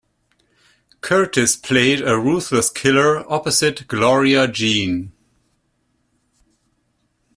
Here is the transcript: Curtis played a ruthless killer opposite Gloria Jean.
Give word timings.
Curtis 1.01 1.55
played 1.55 2.01
a 2.01 2.17
ruthless 2.17 2.71
killer 2.71 3.19
opposite 3.31 3.87
Gloria 3.87 4.47
Jean. 4.47 5.11